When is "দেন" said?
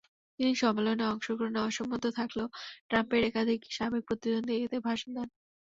5.15-5.29